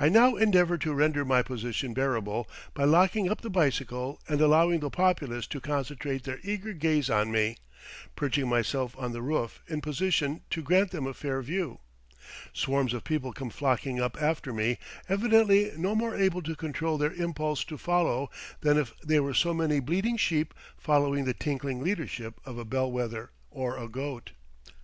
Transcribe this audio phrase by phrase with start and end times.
[0.00, 4.80] I now endeavor to render my position bearable by locking up the bicycle and allowing
[4.80, 7.56] the populace to concentrate their eager gaze on me,
[8.16, 11.78] perching myself on the roof in position to grant them a fair view.
[12.52, 14.76] Swarms of people come flocking up after me,
[15.08, 18.30] evidently no more able to control their impulse to follow
[18.62, 23.30] than if they were so many bleating sheep following the tinkling leadership of a bellwether
[23.52, 24.32] or a goat.